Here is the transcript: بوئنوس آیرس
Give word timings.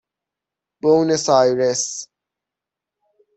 بوئنوس 0.81 1.25
آیرس 1.37 1.85